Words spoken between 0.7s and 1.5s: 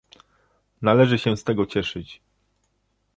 Należy się z